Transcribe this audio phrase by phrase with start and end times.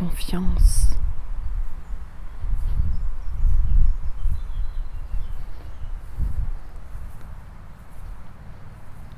[0.00, 0.88] confiance.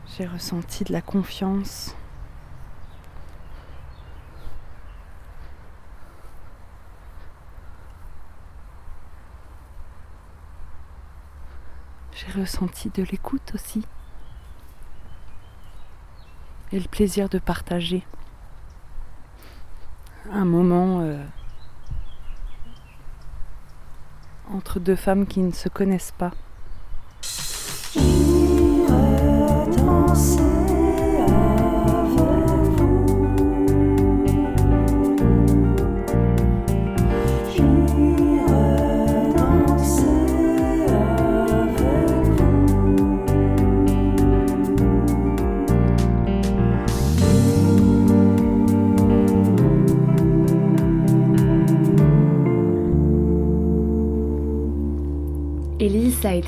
[0.09, 1.95] J'ai ressenti de la confiance.
[12.13, 13.87] J'ai ressenti de l'écoute aussi.
[16.73, 18.05] Et le plaisir de partager
[20.31, 21.23] un moment euh,
[24.53, 26.33] entre deux femmes qui ne se connaissent pas.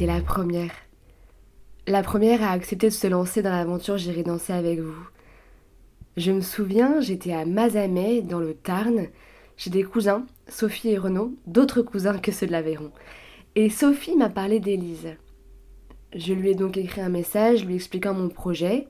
[0.06, 0.72] La première.
[1.86, 4.96] La première à accepter de se lancer dans l'aventure J'irai danser avec vous.
[6.16, 9.08] Je me souviens, j'étais à Mazamet, dans le Tarn.
[9.56, 12.90] J'ai des cousins, Sophie et Renaud, d'autres cousins que ceux de l'Aveyron.
[13.54, 15.16] Et Sophie m'a parlé d'Élise.
[16.14, 18.88] Je lui ai donc écrit un message lui expliquant mon projet.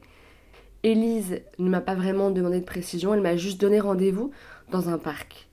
[0.83, 4.31] Élise ne m'a pas vraiment demandé de précision, elle m'a juste donné rendez-vous
[4.71, 5.49] dans un parc.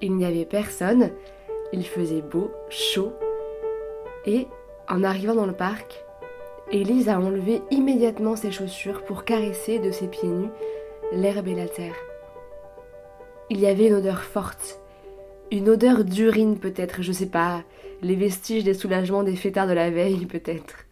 [0.00, 1.10] Il n'y avait personne,
[1.72, 3.12] il faisait beau, chaud,
[4.26, 4.46] et,
[4.88, 6.04] en arrivant dans le parc,
[6.70, 10.48] Élise a enlevé immédiatement ses chaussures pour caresser de ses pieds nus
[11.12, 11.94] l'herbe et la terre.
[13.50, 14.80] Il y avait une odeur forte,
[15.50, 17.62] une odeur d'urine peut-être, je sais pas,
[18.02, 20.86] les vestiges des soulagements des fêtards de la veille peut-être.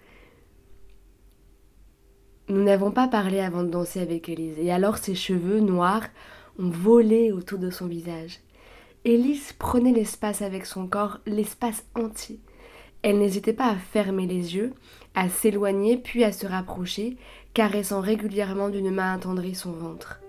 [2.48, 6.06] Nous n'avons pas parlé avant de danser avec Élise, et alors ses cheveux noirs
[6.58, 8.41] ont volé autour de son visage.
[9.05, 12.41] Élise prenait l'espace avec son corps, l'espace entier.
[13.03, 14.72] Elle n'hésitait pas à fermer les yeux,
[15.15, 17.16] à s'éloigner puis à se rapprocher,
[17.53, 20.21] caressant régulièrement d'une main attendrie son ventre.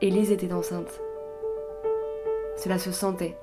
[0.00, 1.00] Élise était enceinte.
[2.56, 3.36] Cela se sentait.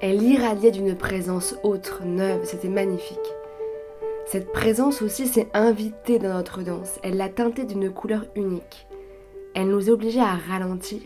[0.00, 3.18] Elle irradiait d'une présence autre, neuve, c'était magnifique.
[4.26, 8.86] Cette présence aussi s'est invitée dans notre danse, elle l'a teintée d'une couleur unique.
[9.54, 11.02] Elle nous obligeait à ralentir,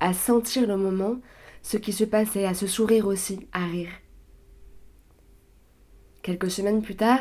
[0.00, 1.16] à sentir le moment,
[1.62, 3.92] ce qui se passait, à se sourire aussi, à rire.
[6.22, 7.20] Quelques semaines plus tard,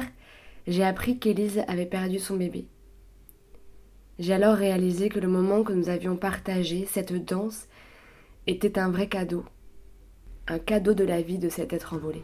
[0.67, 2.67] j'ai appris qu'Élise avait perdu son bébé.
[4.19, 7.67] J'ai alors réalisé que le moment que nous avions partagé, cette danse,
[8.45, 9.43] était un vrai cadeau.
[10.47, 12.21] Un cadeau de la vie de cet être envolé.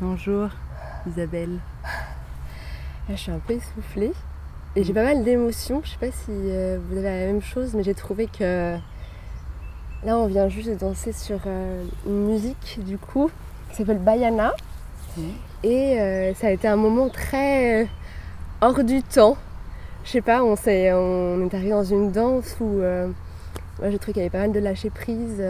[0.00, 0.48] Bonjour
[1.06, 1.58] Isabelle.
[3.10, 4.12] je suis un peu essoufflée
[4.74, 5.82] et j'ai pas mal d'émotions.
[5.84, 8.76] Je sais pas si euh, vous avez la même chose, mais j'ai trouvé que
[10.04, 13.30] là on vient juste de danser sur euh, une musique du coup
[13.70, 14.54] qui s'appelle Bayana.
[15.62, 17.88] Et euh, ça a été un moment très
[18.62, 19.36] hors du temps.
[20.04, 24.12] Je sais pas, on, est, on est arrivé dans une danse où moi j'ai trouvé
[24.14, 25.42] qu'il y avait pas mal de lâcher prise,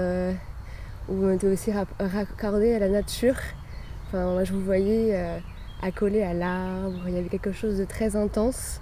[1.09, 1.71] où on était aussi
[2.01, 3.37] raccordé à la nature.
[4.09, 5.39] Enfin, moi, je vous voyais euh,
[5.83, 8.81] accolé à l'arbre, il y avait quelque chose de très intense.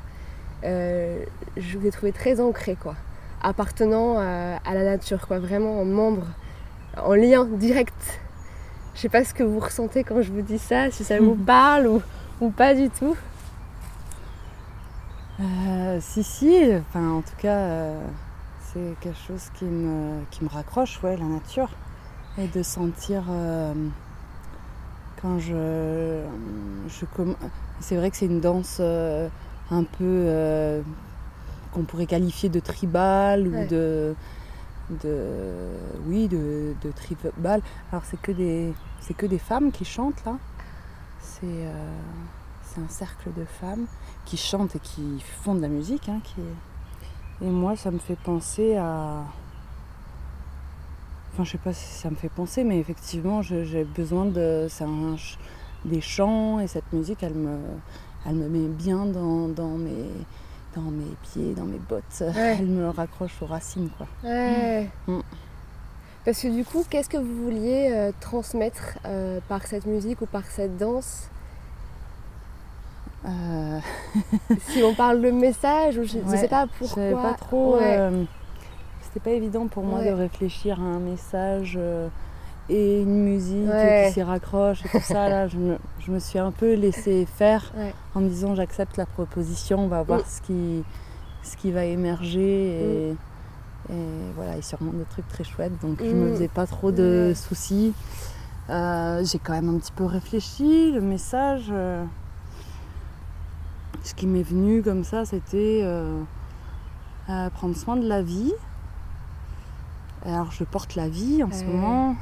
[0.65, 1.25] Euh,
[1.57, 2.95] je vous ai trouvé très ancré, quoi,
[3.43, 6.27] appartenant à, la nature, quoi, vraiment en membre,
[6.99, 8.21] en lien direct.
[8.95, 11.35] Je sais pas ce que vous ressentez quand je vous dis ça, si ça vous
[11.35, 11.87] parle
[12.41, 13.17] ou, pas du tout.
[15.41, 17.95] Euh, si, si, enfin, en tout cas,
[18.61, 21.71] c'est quelque chose qui me, qui me raccroche, ouais, la nature.
[22.37, 23.23] Et de sentir
[25.39, 26.23] je,
[27.81, 29.29] c'est vrai que c'est une danse euh,
[29.71, 30.83] un peu euh,
[31.73, 34.15] qu'on pourrait qualifier de tribal ou de,
[35.03, 35.27] de
[36.07, 37.63] oui de, de tribal.
[37.91, 40.37] Alors c'est que des c'est que des femmes qui chantent là.
[41.21, 41.99] C'est euh,
[42.63, 43.87] c'est un cercle de femmes
[44.25, 46.09] qui chantent et qui font de la musique.
[46.09, 46.41] Hein, qui
[47.43, 49.23] Et moi, ça me fait penser à,
[51.35, 54.69] Enfin, je sais pas si ça me fait penser, mais effectivement, j'ai besoin de.
[54.81, 55.17] Un,
[55.85, 57.59] des chants et cette musique, elle me,
[58.27, 60.09] elle me met bien dans, dans mes
[60.75, 62.23] dans mes pieds, dans mes bottes.
[62.37, 63.91] Elle me raccroche aux racines.
[63.97, 64.07] Quoi.
[64.25, 64.89] Ouais.
[65.07, 65.21] Mm.
[66.25, 70.27] Parce que du coup, qu'est-ce que vous vouliez euh, transmettre euh, par cette musique ou
[70.27, 71.29] par cette danse?
[73.27, 73.79] Euh.
[74.69, 77.11] Si on parle de message, ou je ne sais pas pourquoi.
[77.11, 77.79] Je pas trop.
[79.15, 81.79] C'était pas évident pour moi de réfléchir à un message
[82.69, 85.29] et une musique qui s'y raccroche et tout ça.
[85.29, 87.73] Là, je me, je me suis un peu laissée faire
[88.17, 90.25] en me disant j'accepte la proposition, on va voir mm.
[90.27, 90.85] ce, qui,
[91.45, 92.41] ce qui va émerger.
[92.41, 93.17] Et, mm.
[93.91, 96.33] Et voilà, a sûrement des trucs très chouettes, donc je me mm.
[96.33, 97.93] faisais pas trop de soucis.
[98.71, 101.67] Euh, j'ai quand même un petit peu réfléchi, le message.
[101.71, 102.03] Euh,
[104.03, 106.23] ce qui m'est venu comme ça, c'était euh,
[107.55, 108.53] prendre soin de la vie.
[110.25, 112.17] Alors je porte la vie en ce moment.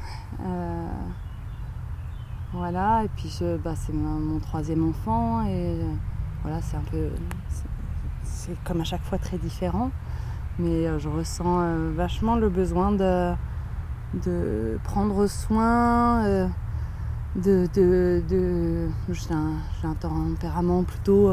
[2.53, 5.77] voilà, et puis bah, c'est mon, troisième enfant, et
[6.43, 7.09] voilà, c'est un peu.
[8.23, 9.91] C'est comme à chaque fois très différent.
[10.59, 13.33] Mais euh, je ressens euh, vachement le besoin de,
[14.23, 16.47] de prendre soin, euh,
[17.35, 19.53] de, de, de j'ai un,
[19.83, 21.31] un, tempérament plutôt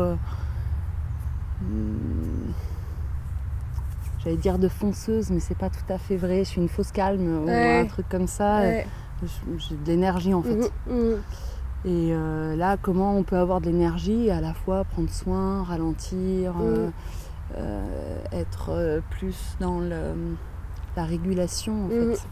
[1.61, 2.52] hmm,
[4.22, 6.93] j'allais dire de fonceuse mais c'est pas tout à fait vrai je suis une fausse
[6.93, 8.62] calme ou un truc comme ça
[9.22, 10.56] j'ai de l'énergie en fait
[10.87, 11.88] mmh, mmh.
[11.88, 14.26] et là comment on peut avoir de l'énergie?
[14.26, 16.90] Et à la fois prendre soin ralentir mmh.
[17.56, 22.14] Euh, être euh, plus dans la régulation en mm.
[22.14, 22.28] fait.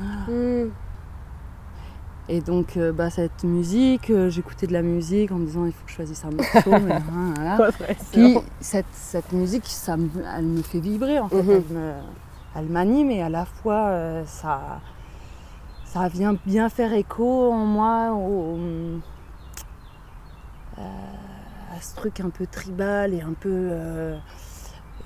[0.00, 0.30] Ah.
[2.30, 2.34] Mm.
[2.34, 5.84] Et donc, euh, bah, cette musique, j'écoutais de la musique en me disant il faut
[5.84, 6.70] que je choisisse un morceau.
[7.12, 7.58] Hein,
[8.12, 11.42] Puis, cette, cette, musique, ça me, elle me fait vibrer en fait.
[11.42, 11.92] Mm-hmm.
[12.56, 13.92] Elle m'anime et à la fois,
[14.26, 14.80] ça,
[15.84, 18.16] ça vient bien faire écho en moi
[20.76, 23.70] à ce truc un peu tribal et un peu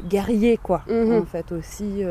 [0.08, 1.22] guerrier, quoi, mhm.
[1.22, 2.02] en fait, aussi.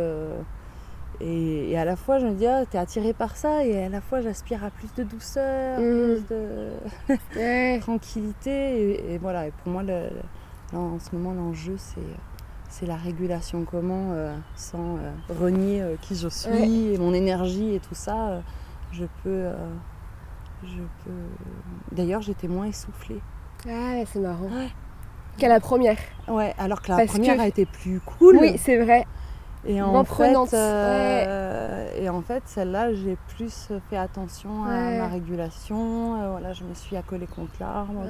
[1.21, 3.89] Euh, et, à la fois, je me dis, ah, t'es attiré par ça, et à
[3.89, 6.23] la fois, j'aspire à plus de douceur, mhm.
[6.23, 9.13] plus de tranquillité.
[9.13, 10.09] Et, voilà, et pour moi, le,
[10.73, 12.01] en ce moment, l'enjeu, c'est
[12.69, 17.79] c'est la régulation, comment, euh, sans euh, renier qui je suis, et mon énergie et
[17.79, 18.41] tout ça,
[18.91, 19.51] je peux...
[20.63, 21.91] je peux...
[21.91, 23.21] D'ailleurs, j'étais moins essoufflée.
[23.69, 24.49] Ah, c'est marrant
[25.37, 25.97] qu'à la première.
[26.27, 28.37] Ouais, alors que la première a été plus cool.
[28.39, 29.05] Oui, c'est vrai.
[29.65, 36.21] Et en, fait, euh, et en fait, celle-là, j'ai plus fait attention à ma régulation.
[36.21, 38.01] Euh, voilà, je me suis accolée contre l'arbre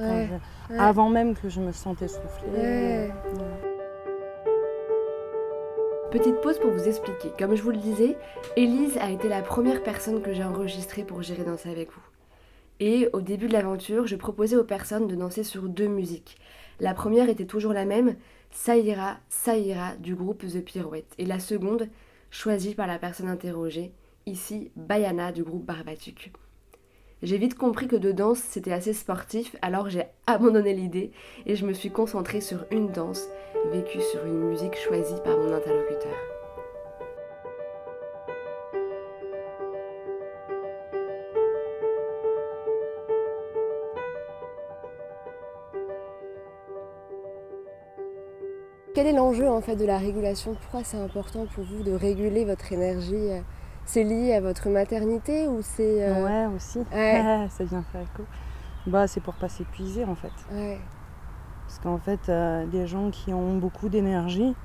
[0.80, 3.12] avant même que je me sentais souffler.
[6.10, 7.32] Petite pause pour vous expliquer.
[7.38, 8.18] Comme je vous le disais,
[8.56, 12.02] Élise a été la première personne que j'ai enregistrée pour gérer danser avec vous.
[12.80, 16.38] Et au début de l'aventure, je proposais aux personnes de danser sur deux musiques.
[16.80, 18.16] La première était toujours la même,
[18.54, 21.14] Ça ira, du groupe The Pirouette.
[21.18, 21.90] Et la seconde,
[22.30, 23.92] choisie par la personne interrogée,
[24.26, 26.32] ici Bayana du groupe Barbatuk.
[27.24, 31.12] J'ai vite compris que de danse c'était assez sportif, alors j'ai abandonné l'idée
[31.46, 33.28] et je me suis concentrée sur une danse
[33.72, 36.33] vécue sur une musique choisie par mon interlocuteur.
[49.04, 50.56] Quel est l'enjeu en fait de la régulation?
[50.62, 53.32] Pourquoi c'est important pour vous de réguler votre énergie?
[53.32, 53.42] Euh,
[53.84, 56.80] C'est lié à votre maternité ou c'est euh, Ouais aussi.
[56.90, 57.48] Ouais.
[57.50, 58.24] ça vient faire écho.
[58.88, 60.32] Bah c'est pour pas s'épuiser en fait.
[60.54, 60.80] Ouais.
[61.68, 64.56] Parce qu'en fait, euh, des gens qui ont beaucoup d'énergie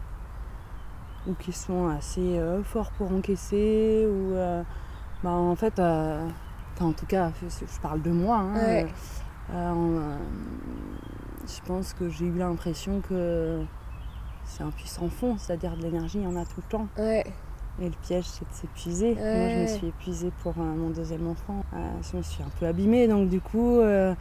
[1.27, 4.35] ou qui sont assez forts pour encaisser ou
[5.25, 8.37] bah en fait, en tout cas, je parle de moi.
[8.37, 8.87] Hein,
[11.49, 13.65] je pense que j'ai eu l'impression que
[14.49, 16.89] c'est un puissant fond, c'est-à-dire de l'énergie, il y en a tout le temps.
[17.81, 19.15] Et le piège, c'est de s'épuiser.
[19.15, 21.63] Moi, je me suis épuisée pour euh, mon deuxième enfant.
[21.75, 21.77] Euh,
[22.11, 24.15] je me suis un peu abîmée, donc du coup, euh,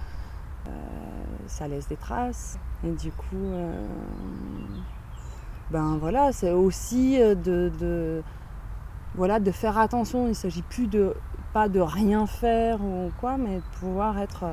[1.47, 2.59] ça laisse des traces.
[2.83, 3.51] Et du coup,
[5.71, 8.21] ben voilà, c'est aussi de,
[9.15, 10.25] voilà, de faire attention.
[10.25, 11.15] Il ne s'agit plus de
[11.53, 14.45] pas de rien faire ou quoi, mais de pouvoir être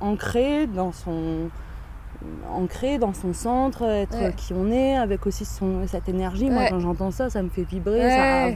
[0.00, 1.50] ancré dans son
[2.50, 6.50] ancré dans son centre, être qui on est, avec aussi son, cette énergie.
[6.50, 8.10] Moi, quand j'entends ça, ça me fait vibrer.
[8.10, 8.50] Ça,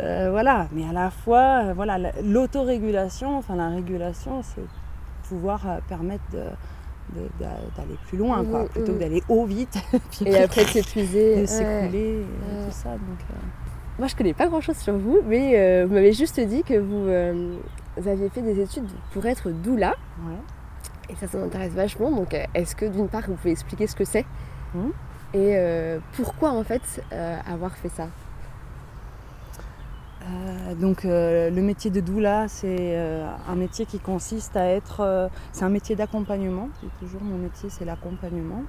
[0.00, 4.64] euh, voilà, mais à la fois, euh, voilà, l'autorégulation, enfin la régulation, c'est
[5.28, 6.24] pouvoir euh, permettre
[7.12, 8.98] d'aller plus loin, quoi, mmh, plutôt que mmh.
[8.98, 9.78] d'aller haut vite.
[10.26, 11.42] et après s'épuiser.
[11.42, 12.24] De s'écouler,
[12.66, 12.90] tout ça.
[12.90, 13.18] Donc,
[13.98, 17.04] Moi, je connais pas grand-chose sur vous, mais vous m'avez juste dit que vous
[17.96, 19.94] vous aviez fait des études pour être doula.
[20.26, 20.34] Ouais.
[21.10, 22.10] Et ça, ça m'intéresse vachement.
[22.10, 24.24] Donc, euh, est-ce que d'une part, vous pouvez expliquer ce que c'est
[24.74, 24.92] Mhm.
[25.34, 26.82] Et euh, pourquoi, en fait,
[27.12, 28.08] euh, avoir fait ça?
[30.22, 32.96] Euh, donc le métier de doula, c'est
[33.46, 36.68] un métier qui consiste à être, c'est un métier d'accompagnement.
[36.80, 38.62] C'est toujours mon métier, c'est l'accompagnement.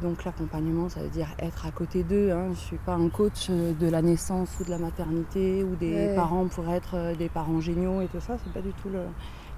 [0.00, 2.30] Donc l'accompagnement, ça veut dire être à côté d'eux.
[2.30, 2.44] hein.
[2.46, 6.06] Je ne suis pas un coach de la naissance ou de la maternité ou des
[6.08, 6.14] Ouais.
[6.14, 8.36] parents pour être des parents géniaux et tout ça.
[8.44, 8.88] C'est pas du tout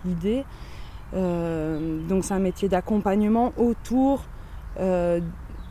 [0.04, 0.44] l'idée.
[1.14, 4.24] Euh, donc c'est un métier d'accompagnement autour
[4.80, 5.20] euh,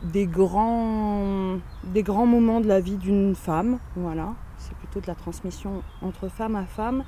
[0.02, 3.78] des grands, des grands moments de la vie d'une femme.
[3.96, 7.04] Voilà, c'est plutôt de la transmission entre femme à femme,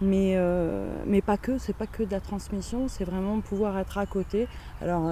[0.00, 3.98] mais, euh, mais pas que, c'est pas que de la transmission, c'est vraiment pouvoir être
[3.98, 4.48] à côté.
[4.80, 5.10] Alors,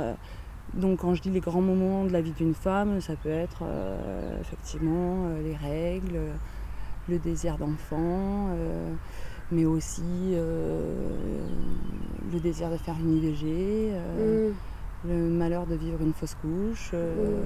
[0.74, 3.64] donc quand je dis les grands moments de la vie d'une femme, ça peut être
[4.40, 6.18] effectivement les règles,
[7.08, 8.48] le désir d'enfant,
[9.52, 11.46] mais aussi euh,
[12.32, 13.44] le désir de faire une IVG.
[13.92, 15.08] euh, Mm.
[15.08, 17.42] le malheur de vivre une fausse couche, euh,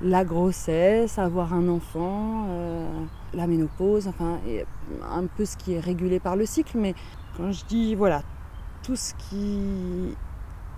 [0.00, 2.88] la grossesse, avoir un enfant, euh,
[3.34, 4.64] la ménopause, enfin et
[5.10, 6.78] un peu ce qui est régulé par le cycle.
[6.78, 6.94] Mais
[7.36, 8.22] quand je dis voilà,
[8.84, 10.14] tout ce qui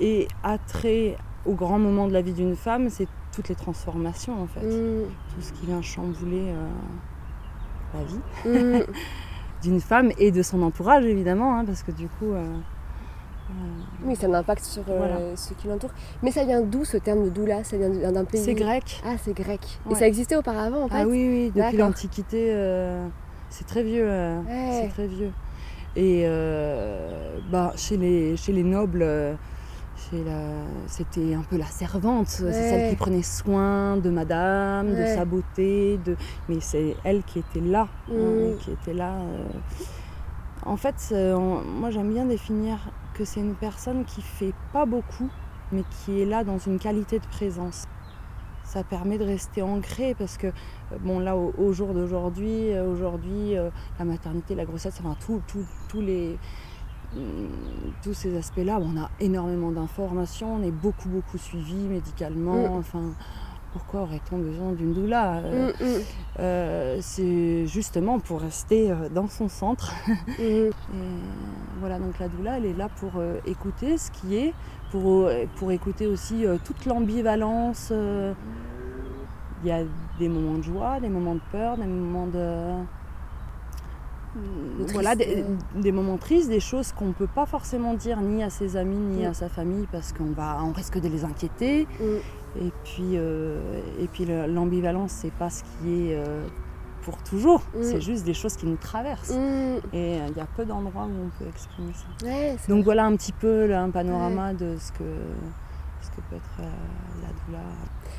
[0.00, 4.46] est attrait au grand moment de la vie d'une femme, c'est toutes les transformations en
[4.46, 5.04] fait, Mm.
[5.34, 6.68] tout ce qui vient chambouler euh,
[7.94, 8.84] la vie Mm.
[9.62, 12.32] d'une femme et de son entourage évidemment, hein, parce que du coup.
[12.32, 12.44] euh,
[14.04, 15.36] Oui, ça a un impact sur euh, Voilà.
[15.36, 15.92] ceux qui l'entourent.
[16.22, 17.64] Mais ça vient d'où ce terme de doula?
[17.64, 18.42] Ça vient d'un pays?
[18.42, 19.00] C'est grec.
[19.04, 19.60] Ah, c'est grec.
[19.90, 20.94] Et ça existait auparavant, en fait?
[20.96, 23.06] Ah oui, oui, depuis l'Antiquité, euh,
[23.50, 24.06] c'est très vieux.
[24.08, 24.80] euh, Ouais.
[24.82, 25.32] C'est très vieux.
[25.96, 29.34] Et euh, bah, chez, les, chez les nobles, euh,
[30.86, 32.28] c'était un peu la servante.
[32.28, 35.98] C'est celle qui prenait soin de madame, de sa beauté.
[36.04, 36.16] De...
[36.48, 37.88] Mais c'est elle qui était là.
[38.10, 38.56] hein, Mm.
[38.58, 39.12] qui était là.
[39.14, 39.44] euh.
[40.64, 42.78] En fait, on- moi j'aime bien définir
[43.14, 45.28] que c'est une personne qui fait pas beaucoup,
[45.72, 47.84] mais qui est là dans une qualité de présence.
[48.64, 52.86] Ça permet de rester ancré parce que, euh, bon, là, au, au jour d'aujourd'hui, euh,
[52.86, 56.38] aujourd'hui, euh, la maternité, la grossesse, enfin, tout- tout- tous les.
[57.16, 57.48] Hum,
[58.02, 62.68] tous ces aspects-là, on a énormément d'informations, on est beaucoup, beaucoup suivi médicalement.
[62.74, 62.78] Mm.
[62.78, 63.02] Enfin,
[63.72, 66.00] pourquoi aurait-on besoin d'une doula Euh, Mm, mm,
[66.40, 69.92] euh, C'est justement pour rester euh, dans son centre.
[70.08, 70.42] mm.
[70.42, 70.70] Et
[71.80, 74.54] voilà, donc la doula, elle est là pour euh, écouter ce qui est,
[74.90, 77.88] pour, euh, pour écouter aussi euh, toute l'ambivalence.
[77.92, 78.32] euh.
[79.62, 79.80] Il y a
[80.20, 82.84] des moments de joie, des moments de peur, des moments de.
[84.92, 85.46] Voilà, des, tristesse.
[85.76, 88.96] des moments tristes, des choses qu'on ne peut pas forcément dire ni à ses amis
[88.96, 89.30] ni Mm.
[89.30, 91.86] à sa famille parce qu'on va, on risque de les inquiéter.
[92.00, 92.04] Mm.
[92.60, 93.60] Et puis, euh,
[94.00, 96.46] et puis le- l'ambivalence, c'est pas ce qui est euh,
[97.02, 97.82] pour toujours, Mm.
[97.82, 99.30] c'est juste des choses qui nous traversent.
[99.34, 99.78] Mm.
[99.92, 102.26] Et euh, il y a peu d'endroits où on peut exprimer ça.
[102.26, 102.82] Ouais, Donc vrai.
[102.82, 105.04] voilà un petit peu là, un panorama de ce que,
[106.00, 106.70] ce que peut être euh,
[107.22, 107.64] la doula.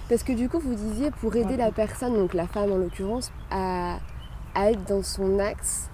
[0.09, 1.57] Parce que du coup, vous disiez pour aider Ouais.
[1.57, 3.97] la personne, donc la femme en l'occurrence, à,
[4.55, 5.89] à être dans son axe.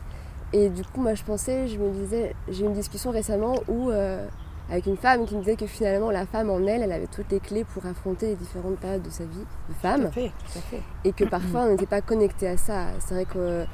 [0.56, 3.90] Et du coup, moi je pensais, je me disais, j'ai eu une discussion récemment où,
[3.92, 4.26] euh,
[4.70, 7.30] avec une femme qui me disait que finalement la femme en elle, elle avait toutes
[7.30, 10.06] les clés pour affronter les différentes périodes de sa vie de Tout femme.
[10.06, 10.82] à fait, tout à fait.
[11.04, 12.86] et que parfois on n'était pas connecté à ça.
[13.00, 13.66] C'est vrai que euh,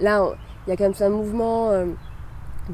[0.00, 0.22] là,
[0.66, 1.86] il y a quand même tout un mouvement euh,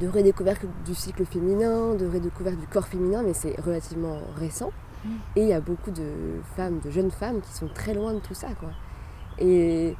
[0.01, 4.73] de redécouverte du cycle féminin, de redécouverte du corps féminin, mais c'est relativement récent.
[5.05, 5.09] Mm.
[5.37, 8.19] Et il y a beaucoup de femmes, de jeunes femmes qui sont très loin de
[8.19, 8.71] tout ça, quoi.
[9.39, 9.95] Et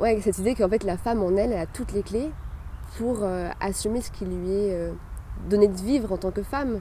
[0.00, 2.30] ouais, cette idée qu'en fait la femme en elle, elle a toutes les clés
[2.98, 4.92] pour euh, assumer ce qui lui est euh,
[5.48, 6.80] donné de vivre en tant que femme.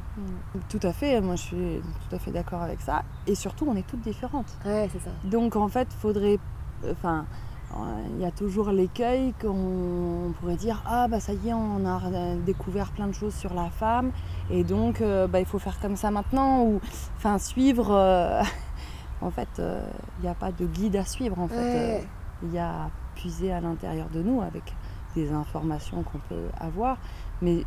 [0.69, 3.03] Tout à fait, moi je suis tout à fait d'accord avec ça.
[3.27, 4.57] Et surtout, on est toutes différentes.
[4.65, 5.11] Ouais, c'est ça.
[5.23, 6.39] Donc en fait, faudrait.
[6.89, 7.25] Enfin,
[7.73, 7.77] euh,
[8.15, 12.01] il y a toujours l'écueil qu'on pourrait dire Ah, bah ça y est, on a
[12.11, 14.11] euh, découvert plein de choses sur la femme.
[14.49, 16.63] Et donc, euh, bah, il faut faire comme ça maintenant.
[16.63, 16.81] Ou
[17.17, 17.91] enfin, suivre.
[17.91, 18.41] euh,
[19.21, 19.81] en fait, euh,
[20.19, 21.39] il n'y a pas de guide à suivre.
[21.39, 22.01] En fait, Ouais.
[22.01, 22.05] Euh,
[22.43, 24.75] il y a puiser à l'intérieur de nous avec
[25.15, 26.97] des informations qu'on peut avoir.
[27.41, 27.63] Mais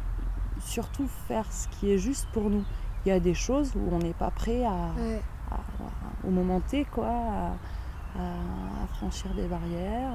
[0.61, 2.63] surtout faire ce qui est juste pour nous.
[3.05, 5.21] Il y a des choses où on n'est pas prêt à, Ouais.
[5.51, 10.13] à- au moment T, quoi, à, franchir des barrières.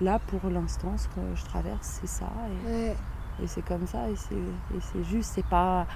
[0.00, 2.26] Là, pour l'instant, ce que je traverse, c'est ça.
[2.68, 2.96] Et, Ouais.
[3.42, 4.08] et c'est comme ça.
[4.08, 5.86] Et c'est, juste, c'est pas,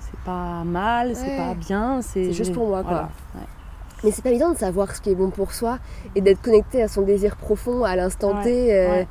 [0.00, 2.02] c'est pas mal, c'est pas bien.
[2.02, 3.08] C'est, juste pour moi, quoi.
[3.32, 3.46] Voilà.
[4.04, 5.78] Mais c'est pas évident de savoir ce qui est bon pour soi
[6.14, 8.72] et d'être connecté à son désir profond à l'instant T.
[8.74, 9.04] euh.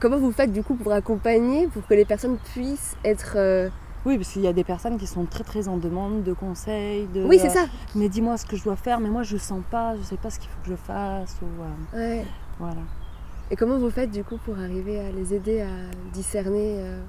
[0.00, 3.34] Comment vous faites du coup pour accompagner, pour que les personnes puissent être.
[3.36, 3.68] euh,
[4.06, 7.06] Oui, parce qu'il y a des personnes qui sont très très en demande de conseils.
[7.14, 7.66] De, Oui, c'est ça.
[7.94, 10.30] Mais dis-moi ce que je dois faire, mais moi je sens pas, je sais pas
[10.30, 11.36] ce qu'il faut que je fasse.
[11.42, 12.24] Ou, euh, Ouais.
[12.58, 12.80] voilà.
[13.50, 15.68] Et comment vous faites du coup pour arriver à les aider à
[16.14, 17.00] discerner euh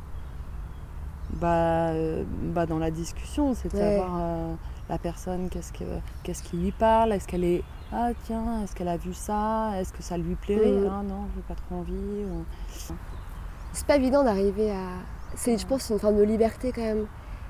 [1.39, 4.53] bah, euh, bah, dans la discussion, c'est de savoir euh,
[4.91, 5.85] la personne, qu'est-ce, que,
[6.21, 9.91] qu'est-ce qui lui parle, est-ce qu'elle est ah tiens, est-ce qu'elle a vu ça, est-ce
[9.93, 10.91] que ça lui plairait, mm.
[10.91, 11.93] ah non, j'ai pas trop envie.
[13.73, 14.87] C'est pas évident d'arriver à.
[15.35, 17.07] C'est, je pense, une forme de liberté quand même.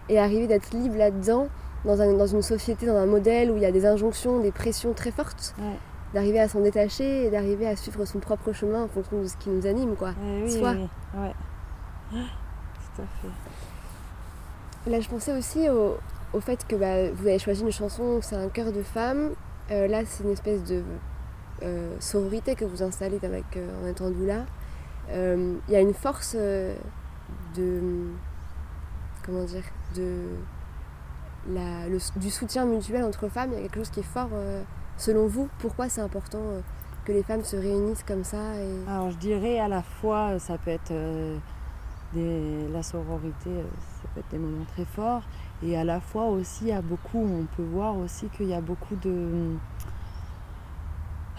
[0.10, 1.48] Et arriver d'être libre là-dedans,
[1.86, 4.94] dans, dans une société, dans un modèle où il y a des injonctions, des pressions
[4.94, 5.56] très fortes.
[6.14, 9.38] D'arriver à s'en détacher et d'arriver à suivre son propre chemin en fonction de ce
[9.38, 10.14] qui nous anime, quoi.
[10.24, 10.74] Eh oui, Soit.
[10.74, 11.34] Ouais.
[12.12, 14.92] Tout à fait.
[14.92, 15.98] Là, je pensais aussi au,
[16.40, 19.32] fait que bah, vous avez choisi une chanson, c'est un cœur de femme.
[19.70, 20.84] Euh, là, c'est une espèce de
[21.64, 24.46] euh, sororité que vous installez avec, euh, en étant doula.
[25.10, 27.82] Il y a une force de.
[29.26, 29.64] Comment dire
[29.96, 30.30] de
[31.50, 33.50] la, du soutien mutuel entre femmes.
[33.52, 34.30] Il y a quelque chose qui est fort
[34.96, 35.50] selon vous.
[35.60, 36.40] Pourquoi c'est important
[37.04, 38.54] que les femmes se réunissent comme ça
[38.88, 40.94] Alors, je dirais à la fois, ça peut être.
[42.16, 43.50] La sororité,
[44.02, 45.24] ça peut être des moments très forts,
[45.64, 48.54] et à la fois aussi, il y a beaucoup, on peut voir aussi qu'il y
[48.54, 49.58] a beaucoup de,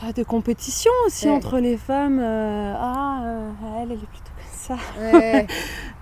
[0.05, 2.19] ah, de compétition aussi entre les femmes.
[2.21, 4.76] Euh, ah, euh, elle, elle est plutôt comme ça.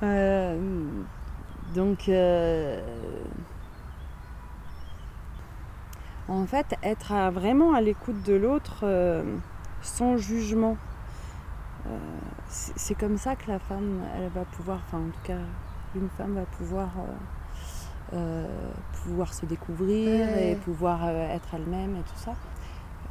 [0.03, 0.57] Euh,
[1.75, 2.11] donc,
[6.29, 8.87] en fait, être vraiment à l'écoute de l'autre
[9.83, 10.79] sans jugement.
[12.49, 15.43] c'est comme ça que la femme, elle va pouvoir, enfin en tout cas,
[15.95, 16.89] une femme va pouvoir
[18.13, 18.45] euh,
[19.05, 22.35] pouvoir se découvrir et pouvoir euh, être elle-même et tout ça.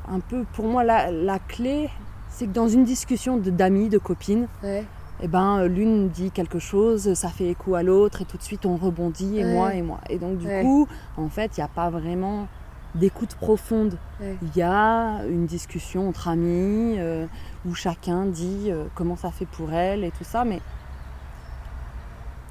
[0.08, 1.90] Un peu, pour moi, la, la clé,
[2.30, 4.84] c'est que dans une discussion d'amis, de, copines, et
[5.22, 8.66] eh ben, l'une dit quelque chose, ça fait écho à l'autre, et tout de suite
[8.66, 10.00] on rebondit, et moi, et moi.
[10.10, 12.48] Et donc, du coup, en fait, il n'y a pas vraiment
[12.96, 13.98] d'écoute profonde.
[14.22, 17.26] Il y a une discussion entre amis euh,
[17.66, 20.62] où chacun dit comment ça fait pour elle et tout ça, mais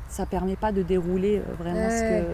[0.09, 2.25] ça permet pas de dérouler euh, vraiment ce que.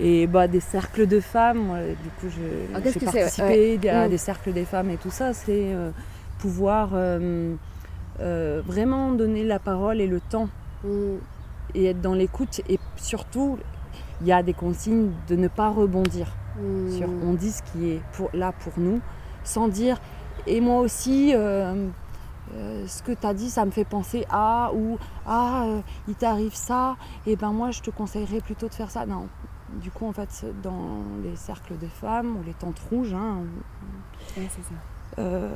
[0.00, 1.72] Et bah, des cercles de femmes,
[2.02, 4.10] du coup, je, ah, j'ai participé à mm.
[4.10, 5.90] des cercles des femmes et tout ça, c'est euh,
[6.38, 7.56] pouvoir euh,
[8.64, 10.48] vraiment donner la parole et le temps
[10.84, 10.88] mm.
[11.74, 12.60] et être dans l'écoute.
[12.68, 13.58] Et surtout,
[14.20, 16.28] il y a des consignes de ne pas rebondir.
[16.62, 16.90] Mm.
[16.96, 19.00] Sur, on dit ce qui est pour, là pour nous,
[19.42, 20.00] sans dire
[20.46, 21.34] et moi aussi.
[22.54, 26.14] Euh, ce que tu as dit, ça me fait penser à, ou ah, euh, il
[26.14, 29.06] t'arrive ça, et ben moi je te conseillerais plutôt de faire ça.
[29.06, 29.28] Non,
[29.74, 33.42] du coup, en fait, dans les cercles de femmes ou les tentes rouges, hein,
[35.18, 35.54] euh,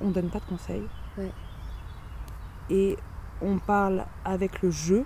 [0.00, 0.86] on donne pas de conseils.
[2.70, 2.96] Et
[3.42, 5.04] on parle avec le jeu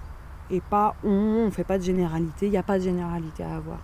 [0.50, 3.56] et pas on, on fait pas de généralité, il n'y a pas de généralité à
[3.56, 3.78] avoir.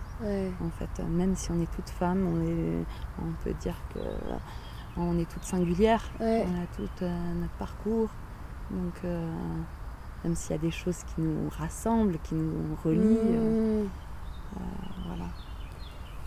[0.63, 2.85] En fait, même si on est toute femme, on, est,
[3.19, 3.99] on peut dire que
[4.97, 8.09] on est toutes singulières, on a tout euh, notre parcours.
[8.69, 9.27] Donc, euh,
[10.23, 13.89] même s'il y a des choses qui nous rassemblent, qui nous relient, euh, mmh.
[15.07, 15.25] voilà.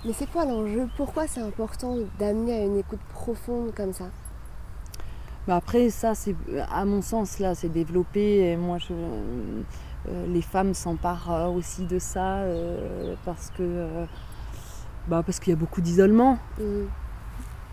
[0.04, 0.88] Mais c'est quoi l'enjeu?
[0.96, 4.06] Pourquoi c'est important d'amener à une écoute profonde comme ça?
[5.46, 6.34] Bah Après, ça, c'est
[6.70, 8.50] à mon sens, là, c'est développé.
[8.50, 8.92] Et moi, je,
[10.28, 12.40] les femmes s'emparent aussi de ça
[13.24, 14.06] parce que
[15.08, 16.38] bah, parce qu'il y a beaucoup d'isolement.
[16.58, 16.84] Mmh.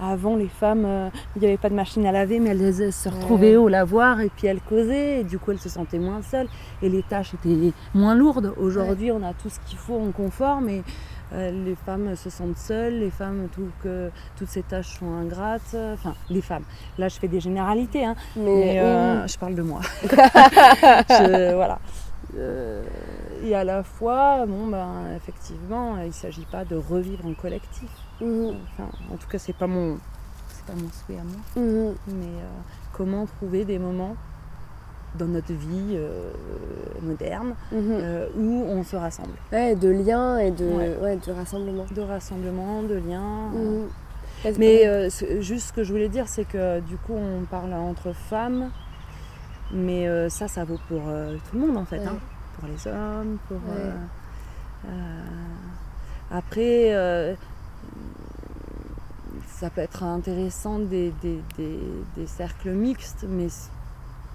[0.01, 3.07] Avant, les femmes, euh, il n'y avait pas de machine à laver, mais elles, se
[3.07, 5.21] retrouvaient au lavoir et puis elles causaient.
[5.21, 6.47] Et du coup, elles se sentaient moins seules
[6.81, 8.51] et les tâches étaient moins lourdes.
[8.57, 10.81] Aujourd'hui, on a tout ce qu'il faut en confort, mais
[11.33, 12.95] euh, les femmes se sentent seules.
[12.95, 15.75] Les femmes trouvent que toutes ces tâches sont ingrates.
[15.93, 16.63] Enfin, les femmes.
[16.97, 19.81] Là, je fais des généralités, hein, mais, euh, je parle de moi.
[21.53, 21.77] voilà.
[23.45, 27.89] et à la fois, bon, ben, effectivement, il ne s'agit pas de revivre en collectif.
[28.21, 28.55] Mhm.
[29.11, 29.97] en tout cas, c'est pas mon,
[30.65, 31.41] pas mon souhait à moi.
[31.55, 31.95] Mhm.
[32.07, 32.47] Mais euh,
[32.93, 34.15] comment trouver des moments
[35.17, 36.31] dans notre vie euh,
[37.01, 37.81] moderne mhm.
[37.91, 39.33] euh, où on se rassemble?
[39.51, 40.65] de lien et de,
[41.25, 41.85] de rassemblement.
[41.93, 43.51] De rassemblement, de lien.
[44.57, 48.71] Mais juste ce que je voulais dire, c'est que du coup, on parle entre femmes,
[49.71, 52.05] mais ça, ça vaut pour tout le monde en fait.
[52.05, 52.17] Hein.
[52.57, 53.59] pour les hommes, pour.
[56.31, 57.35] après
[59.47, 61.13] ça peut être intéressant des,
[62.25, 63.47] cercles mixtes, mais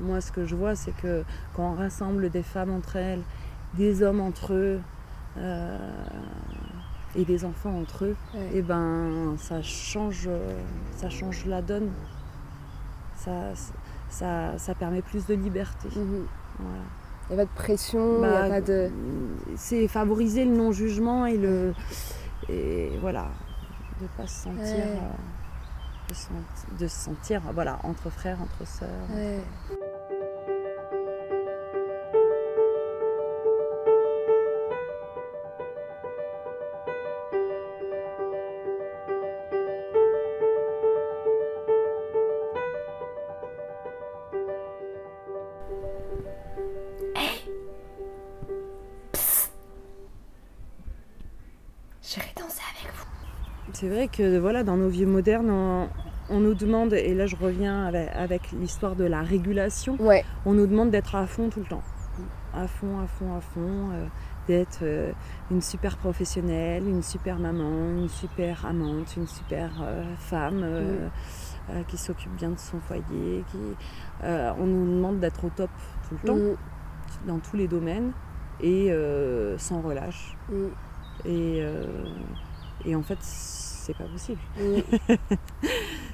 [0.01, 3.23] moi ce que je vois c'est que quand on rassemble des femmes entre elles,
[3.75, 4.81] des hommes entre eux
[5.39, 5.79] euh,
[7.17, 10.29] et des enfants entre eux, et eh ben ça change,
[10.97, 11.91] ça change la donne.
[13.17, 13.55] Ça,
[14.59, 15.89] ça, permet plus de liberté.
[15.97, 16.27] Mhm.
[17.29, 18.89] Il n'y a pas de pression, bah, pas de.
[19.57, 21.75] C'est favoriser le non-jugement et le.
[22.49, 23.29] Et voilà
[23.99, 24.85] de ne pas se sentir.
[26.79, 29.09] de, se sentir voilà, entre frères, entre sœurs.
[53.97, 55.51] Vrai que voilà, dans nos vieux modernes,
[56.29, 59.97] on, nous demande, et là je reviens avec, l'histoire de la régulation,
[60.45, 61.83] on nous demande d'être à fond tout le temps.
[62.55, 63.91] À fond, à fond, à fond.
[63.93, 64.07] Euh,
[64.49, 65.11] d'être euh,
[65.51, 70.65] une super professionnelle, une super maman, une super amante, une super euh, femme
[71.89, 73.45] qui s'occupe bien de son foyer.
[73.51, 73.59] Qui,
[74.23, 75.71] on nous demande d'être au top
[76.09, 76.61] tout le temps,
[77.27, 78.13] dans tous les domaines,
[78.61, 78.93] et
[79.59, 80.37] sans relâche.
[81.25, 81.65] Et,
[82.85, 83.19] et en fait,
[83.87, 84.41] c'est pas possible.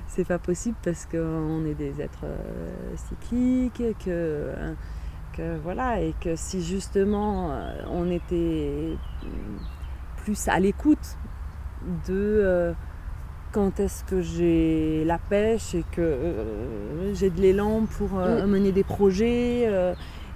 [0.08, 4.52] c'est pas possible parce qu'on est des êtres euh, cycliques, que,
[5.32, 8.98] que, voilà, et que si justement euh, on était
[10.18, 11.16] plus à l'écoute
[12.06, 12.72] de euh,
[13.52, 16.34] quand est-ce que j'ai la pêche et que
[17.14, 19.68] j'ai de l'élan pour mener des projets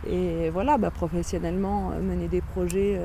[0.06, 3.00] et voilà, bah, professionnellement mener des projets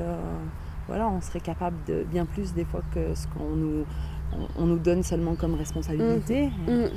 [0.88, 3.86] voilà, on serait capable de bien plus des fois que ce qu'on nous,
[4.58, 6.50] on, nous donne seulement comme responsabilité.
[6.66, 6.72] Mmh.
[6.72, 6.88] Mmh.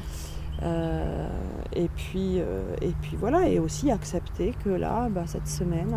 [0.63, 1.27] Euh,
[1.73, 5.95] et, puis, euh, et puis voilà, et aussi accepter que là, bah, cette semaine,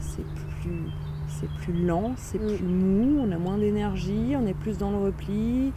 [0.00, 0.26] c'est
[0.60, 0.82] plus,
[1.28, 2.56] c'est plus lent, c'est mmh.
[2.56, 5.72] plus mou, on a moins d'énergie, on est plus dans le repli,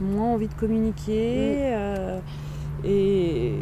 [0.00, 1.56] moins envie de communiquer.
[1.74, 2.20] Euh,
[2.84, 3.54] et,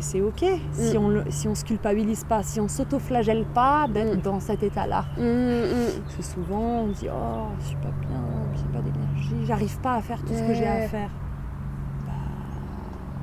[0.00, 4.20] c'est ok si, on ne si on se culpabilise pas, si on s'autoflagelle pas d'être
[4.20, 5.04] dans cet état-là.
[5.14, 9.94] Parce que souvent on dit Oh, je suis pas bien, j'ai pas d'énergie, j'arrive pas
[9.94, 11.10] à faire tout ce que j'ai à faire.
[12.06, 12.12] Bah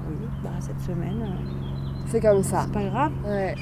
[0.09, 1.21] oui, bah cette semaine.
[1.21, 1.69] Euh,
[2.07, 2.63] c'est comme ça.
[2.63, 3.11] C'est pas grave.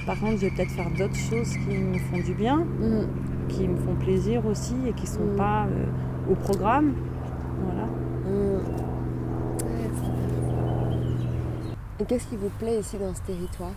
[0.06, 3.48] Par contre, je vais peut-être faire d'autres choses qui me font du bien, mm.
[3.50, 5.36] qui me font plaisir aussi et qui sont mm.
[5.36, 6.94] pas euh, au programme.
[7.62, 7.86] Voilà.
[8.26, 8.62] Mm.
[12.00, 13.72] Et qu'est-ce qui vous plaît ici dans ce territoire?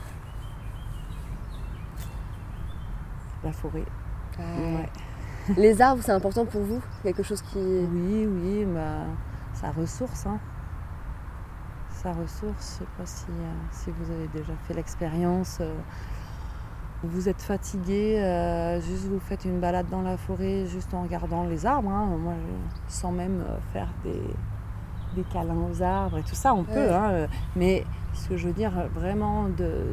[3.42, 3.84] La forêt.
[4.38, 4.42] Ah.
[5.56, 6.80] Les arbres, c'est important pour vous?
[7.02, 7.58] Quelque chose qui.
[7.58, 9.06] Oui, oui, bah,
[9.54, 10.26] ça ressource.
[10.26, 10.38] Hein.
[11.90, 12.78] Ça ressource.
[12.78, 15.58] Je ne sais pas si, euh, si, vous avez déjà fait l'expérience.
[15.60, 15.74] Euh,
[17.02, 21.44] vous êtes fatigué, euh, juste vous faites une balade dans la forêt juste en regardant
[21.44, 21.90] les arbres.
[21.90, 22.16] Hein.
[22.18, 22.34] Moi,
[22.88, 24.20] sans même faire des,
[25.16, 26.92] des câlins aux arbres et tout ça, on peut.
[26.92, 27.26] Hein.
[27.56, 29.86] mais ce que je veux dire, vraiment de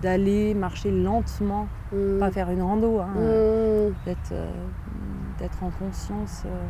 [0.00, 2.18] d'aller marcher lentement, mm.
[2.18, 3.18] pas faire une rando, hein, mm.
[3.18, 6.66] euh, d'être, en conscience, euh,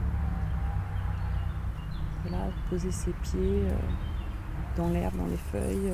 [2.23, 3.73] voilà, poser ses pieds euh,
[4.77, 5.93] dans l'herbe, dans les feuilles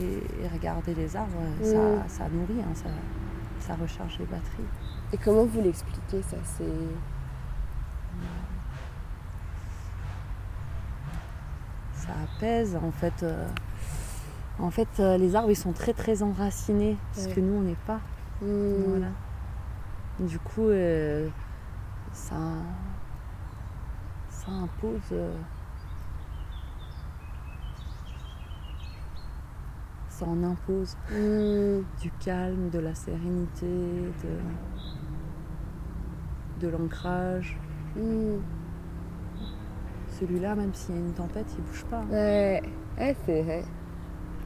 [0.00, 2.08] et, regarder les arbres, mm.
[2.08, 2.88] ça, nourrit, hein, ça,
[3.58, 4.68] ça, recharge les batteries.
[5.12, 6.64] Et comment vous l'expliquez ça c'est...
[11.94, 13.24] Ça apaise en fait.
[14.60, 17.76] En fait, euh, les arbres, ils sont très très enracinés, ce que nous, on n'est
[17.86, 18.00] pas.
[18.42, 18.82] Hmm.
[18.88, 19.06] Voilà.
[20.18, 21.28] Du coup, euh,
[22.12, 22.36] ça,
[24.28, 25.00] ça impose...
[25.12, 25.34] Euh,
[30.08, 31.80] ça en impose hmm.
[32.02, 34.38] du calme, de la sérénité, de,
[36.60, 37.58] de l'ancrage.
[37.96, 38.40] Hmm.
[40.18, 42.02] Celui-là, même s'il y a une tempête, il bouge pas.
[42.10, 42.62] Ouais,
[43.24, 43.64] c'est vrai.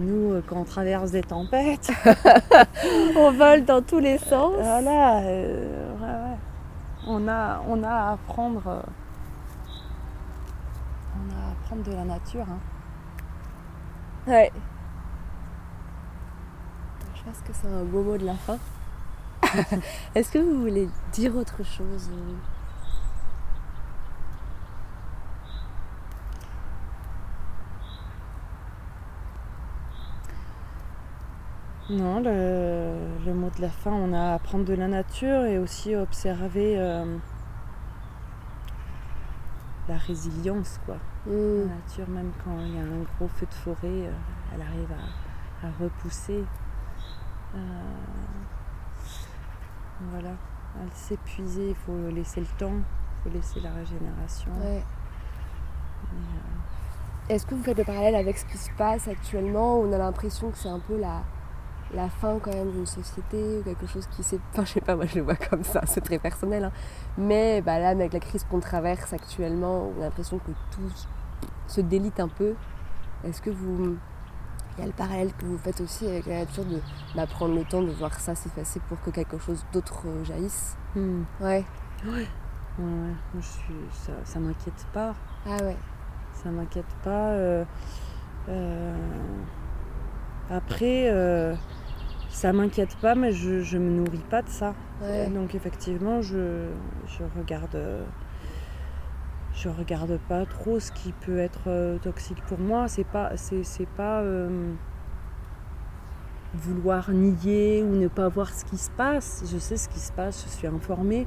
[0.01, 1.91] Nous, euh, quand on traverse des tempêtes,
[3.17, 4.55] on vole dans tous les sens.
[4.59, 6.35] Voilà, euh,
[7.07, 8.63] On, a, on a à apprendre.
[8.67, 8.83] Euh,
[11.17, 12.47] on a à apprendre de la nature.
[12.51, 12.59] Hein.
[14.27, 14.51] Ouais.
[17.15, 18.59] Je pense que c'est un beau mot de la fin.
[20.15, 22.11] Est-ce que vous voulez dire autre chose
[31.91, 35.95] Non, le, mot de la fin, on a à apprendre de la nature et aussi
[35.95, 37.19] observer euh,
[39.87, 40.97] la résilience, quoi.
[41.27, 41.69] Mm.
[41.69, 44.13] La nature, même quand il y a un gros feu de forêt, euh,
[44.55, 44.93] elle arrive
[45.63, 46.45] à, repousser.
[47.55, 47.59] Euh,
[50.11, 50.31] voilà,
[50.81, 54.51] elle s'épuiser, il faut laisser le temps, il faut laisser la régénération.
[57.29, 60.51] Est-ce que vous faites le parallèle avec ce qui se passe actuellement On a l'impression
[60.51, 61.23] que c'est un peu la,
[61.93, 64.41] la fin quand même d'une société ou quelque chose qui s'est...
[64.53, 66.65] Enfin je sais pas, moi je le vois comme ça, c'est très personnel.
[66.65, 66.73] Hein.
[67.19, 70.91] Mais bah, là avec la crise qu'on traverse actuellement, on a l'impression que tout
[71.67, 72.55] se délite un peu.
[73.25, 73.97] Est-ce que vous.
[74.77, 76.81] Il y a le parallèle que vous faites aussi avec la nature de
[77.15, 80.77] bah, prendre le temps de voir ça s'effacer pour que quelque chose d'autre euh, jaillisse?
[80.97, 81.23] Hmm.
[81.41, 81.65] Ouais.
[82.05, 82.27] Ouais.
[82.77, 85.15] Ouais, je suis, ça, ça m'inquiète pas.
[85.47, 85.77] Ah ouais.
[86.33, 87.29] Ça m'inquiète pas.
[87.29, 87.65] euh,
[88.49, 88.97] euh,
[90.51, 91.55] après, euh,
[92.35, 94.75] ça m'inquiète pas, mais je, je me nourris pas de ça.
[95.01, 95.29] Ouais.
[95.29, 96.69] Donc effectivement, je,
[97.07, 97.75] je regarde.
[97.77, 98.05] euh,
[99.55, 102.89] Je regarde pas trop ce qui peut être euh, toxique pour moi.
[102.89, 104.75] C'est pas, c'est, c'est pas euh,
[106.55, 109.45] vouloir nier ou ne pas voir ce qui se passe.
[109.51, 111.27] Je sais ce qui se passe, je suis informée.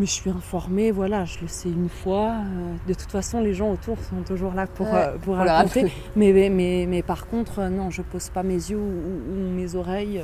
[0.00, 2.28] Mais je suis informée, voilà, je le sais une fois.
[2.30, 5.92] Euh, De toute façon, les gens autour sont toujours là pour, Ouais, euh, pour raconter.
[6.16, 9.74] Mais, mais, mais, mais par contre, euh, non, je pose pas mes yeux ou, mes
[9.74, 10.22] oreilles.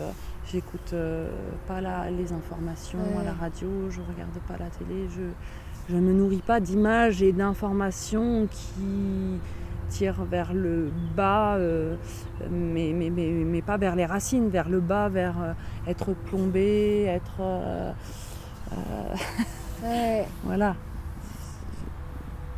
[0.51, 1.29] J'écoute euh,
[1.69, 5.09] pas la- les informations à la radio, je regarde pas la télé.
[5.15, 9.39] Je, je me nourris pas d'images et d'informations qui
[9.91, 11.97] tirent vers le bas, euh,
[12.51, 15.55] mais, mais, mais, mais pas vers les racines, vers le bas, vers
[15.87, 17.41] être plombé, être.
[17.41, 17.93] euh,
[19.83, 20.27] Ouais.
[20.45, 20.75] voilà.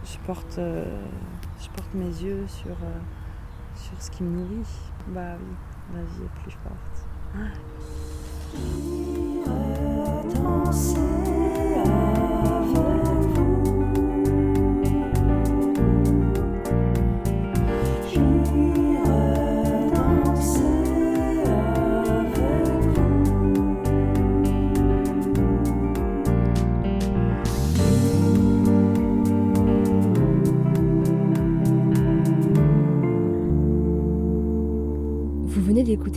[0.04, 0.84] Je porte, euh,
[1.60, 3.00] je porte mes yeux sur, euh,
[3.74, 4.66] sur ce qui me nourrit.
[5.08, 5.54] Bah oui,
[5.94, 7.06] la vie est plus forte.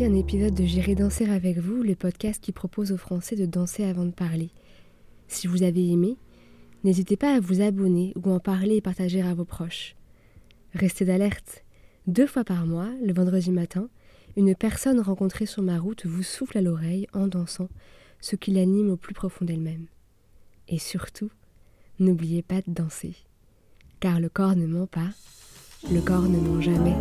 [0.03, 3.83] Un épisode de J'irai danser avec vous, le podcast qui propose aux Français de danser
[3.83, 4.49] avant de parler.
[5.27, 6.17] Si vous avez aimé,
[6.83, 9.95] n'hésitez pas à vous abonner ou en parler et partager à vos proches.
[10.73, 11.63] Restez d'alerte.
[12.07, 13.89] Deux fois par mois, le vendredi matin,
[14.37, 17.69] une personne rencontrée sur ma route vous souffle à l'oreille en dansant
[18.21, 19.85] ce qui l'anime au plus profond d'elle-même.
[20.67, 21.29] Et surtout,
[21.99, 23.15] n'oubliez pas de danser.
[23.99, 25.09] Car le corps ne ment pas,
[25.91, 26.95] le corps ne ment jamais.